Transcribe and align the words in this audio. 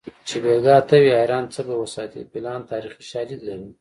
چې 0.27 0.35
بیګا 0.43 0.75
ته 0.87 0.95
وي 1.01 1.11
حیران 1.19 1.45
څه 1.53 1.61
به 1.67 1.75
وساتي 1.83 2.19
فیلان 2.31 2.59
تاریخي 2.71 3.01
شالید 3.11 3.41
لري 3.47 3.67